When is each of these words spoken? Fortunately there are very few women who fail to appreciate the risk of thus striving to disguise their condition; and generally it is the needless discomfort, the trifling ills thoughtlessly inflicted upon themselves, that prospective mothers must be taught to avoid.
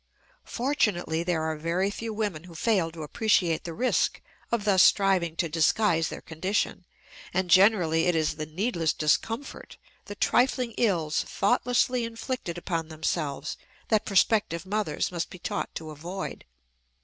Fortunately 0.49 1.21
there 1.21 1.43
are 1.43 1.55
very 1.55 1.91
few 1.91 2.11
women 2.11 2.45
who 2.45 2.55
fail 2.55 2.89
to 2.89 3.03
appreciate 3.03 3.65
the 3.65 3.73
risk 3.75 4.19
of 4.51 4.63
thus 4.65 4.81
striving 4.81 5.35
to 5.35 5.47
disguise 5.47 6.09
their 6.09 6.21
condition; 6.21 6.87
and 7.35 7.51
generally 7.51 8.05
it 8.07 8.15
is 8.15 8.33
the 8.37 8.47
needless 8.47 8.93
discomfort, 8.93 9.77
the 10.05 10.15
trifling 10.15 10.73
ills 10.75 11.21
thoughtlessly 11.25 12.03
inflicted 12.03 12.57
upon 12.57 12.87
themselves, 12.87 13.57
that 13.89 14.03
prospective 14.03 14.65
mothers 14.65 15.11
must 15.11 15.29
be 15.29 15.37
taught 15.37 15.69
to 15.75 15.91
avoid. 15.91 16.45